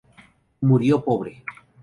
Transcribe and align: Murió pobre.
Murió 0.61 1.03
pobre. 1.05 1.43